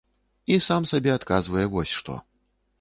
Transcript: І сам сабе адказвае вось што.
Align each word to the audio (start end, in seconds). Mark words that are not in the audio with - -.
І 0.53 0.57
сам 0.67 0.87
сабе 0.93 1.13
адказвае 1.19 1.65
вось 1.77 1.95
што. 2.01 2.21